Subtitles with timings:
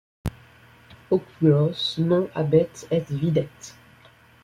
[1.11, 3.73] Oculos non habet et videt